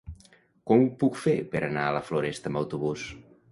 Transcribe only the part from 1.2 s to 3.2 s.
fer per anar a la Floresta amb autobús?